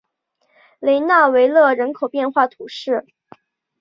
[0.79, 3.05] 雷讷维勒人口变化图示